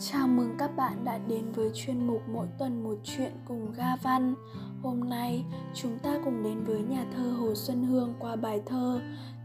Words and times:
Chào 0.00 0.28
mừng 0.28 0.54
các 0.58 0.76
bạn 0.76 1.04
đã 1.04 1.18
đến 1.28 1.44
với 1.54 1.70
chuyên 1.74 2.06
mục 2.06 2.22
mỗi 2.32 2.46
tuần 2.58 2.82
một 2.82 2.94
chuyện 3.04 3.32
cùng 3.44 3.72
Ga 3.76 3.96
Văn. 4.02 4.34
Hôm 4.82 5.00
nay 5.00 5.44
chúng 5.74 5.98
ta 5.98 6.14
cùng 6.24 6.42
đến 6.42 6.64
với 6.64 6.82
nhà 6.82 7.04
thơ 7.16 7.30
Hồ 7.30 7.54
Xuân 7.54 7.86
Hương 7.86 8.14
qua 8.18 8.36
bài 8.36 8.62
thơ 8.66 9.00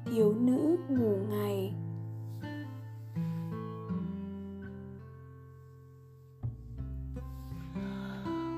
Thiếu 0.05 0.33
nữ 0.33 0.77
ngủ 0.89 1.17
ngày. 1.29 1.73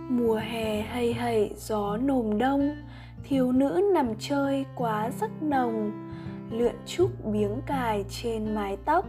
Mùa 0.09 0.35
hè 0.35 0.81
hay 0.81 1.13
hẩy 1.13 1.53
gió 1.57 1.97
nồm 1.97 2.37
đông, 2.37 2.75
thiếu 3.23 3.51
nữ 3.51 3.91
nằm 3.93 4.13
chơi 4.19 4.65
quá 4.75 5.11
giấc 5.19 5.43
nồng, 5.43 5.91
lượn 6.51 6.75
trúc 6.85 7.25
biếng 7.25 7.61
cài 7.65 8.05
trên 8.09 8.55
mái 8.55 8.77
tóc, 8.85 9.05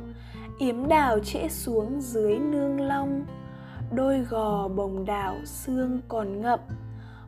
yếm 0.58 0.88
đào 0.88 1.18
trễ 1.18 1.48
xuống 1.48 2.00
dưới 2.00 2.38
nương 2.38 2.80
long. 2.80 3.24
Đôi 3.92 4.18
gò 4.18 4.68
bồng 4.68 5.04
đảo 5.04 5.36
xương 5.44 6.00
còn 6.08 6.40
ngậm 6.42 6.60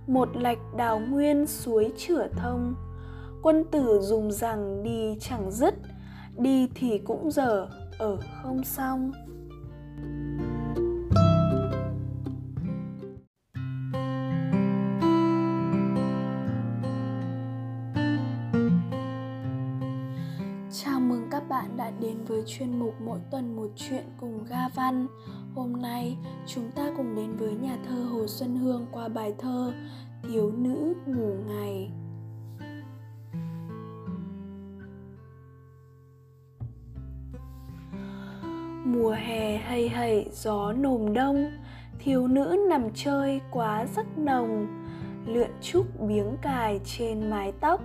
một 0.07 0.37
lạch 0.37 0.59
đào 0.77 0.99
nguyên 0.99 1.47
suối 1.47 1.93
chửa 1.97 2.29
thông. 2.29 2.75
Quân 3.43 3.65
tử 3.71 3.99
dùng 4.03 4.33
rằng 4.33 4.83
đi 4.83 5.17
chẳng 5.21 5.51
dứt 5.51 5.75
đi 6.39 6.69
thì 6.75 6.99
cũng 6.99 7.31
dở 7.31 7.69
ở 7.99 8.19
không 8.43 8.65
xong. 8.65 9.13
Chào 20.71 21.01
mừng 21.01 21.29
các 21.31 21.49
bạn 21.49 21.77
đã 21.77 21.91
đến 22.01 22.17
với 22.27 22.43
chuyên 22.47 22.79
mục 22.79 22.95
mỗi 23.01 23.19
tuần 23.31 23.57
một 23.57 23.69
chuyện 23.77 24.05
cùng 24.21 24.45
Ga 24.51 24.69
Văn. 24.69 25.07
Hôm 25.55 25.73
nay 25.83 26.17
chúng 26.47 26.71
ta 26.71 26.91
cùng 26.97 27.15
đến 27.17 27.37
với 27.37 27.55
nhà 27.55 27.77
thơ 27.89 28.05
Hồ 28.05 28.27
Xuân 28.27 28.57
Hương 28.57 28.87
qua 28.93 29.09
bài 29.09 29.35
thơ 29.39 29.73
Thiếu 30.29 30.53
nữ 30.59 30.95
ngủ 31.07 31.35
ngày. 31.49 31.91
Mùa 38.85 39.11
hè 39.11 39.57
hay 39.57 39.89
hẩy 39.89 40.31
gió 40.33 40.73
nồm 40.73 41.13
đông, 41.13 41.51
thiếu 41.99 42.29
nữ 42.29 42.67
nằm 42.69 42.89
chơi 42.95 43.41
quá 43.51 43.87
giấc 43.97 44.19
nồng, 44.19 44.67
lượn 45.29 45.51
trúc 45.63 46.01
biếng 46.01 46.37
cài 46.43 46.81
trên 46.85 47.31
mái 47.31 47.53
tóc, 47.61 47.81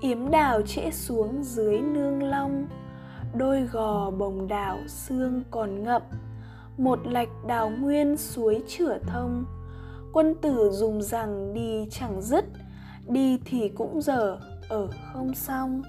yếm 0.00 0.30
đào 0.30 0.62
trễ 0.62 0.90
xuống 0.90 1.42
dưới 1.42 1.78
nương 1.78 2.22
long. 2.22 2.66
Đôi 3.34 3.60
gò 3.60 4.10
bồng 4.10 4.48
đảo 4.48 4.78
xương 4.88 5.42
còn 5.50 5.82
ngậm 5.82 6.02
một 6.78 7.06
lạch 7.06 7.28
đào 7.46 7.70
nguyên 7.80 8.16
suối 8.16 8.62
chửa 8.68 8.98
thông. 8.98 9.44
Quân 10.12 10.34
tử 10.42 10.70
dùng 10.72 11.02
rằng 11.02 11.54
đi 11.54 11.86
chẳng 11.90 12.22
dứt 12.22 12.44
đi 13.08 13.38
thì 13.44 13.68
cũng 13.68 14.02
dở 14.02 14.38
ở 14.68 14.88
không 15.12 15.34
xong. 15.34 15.82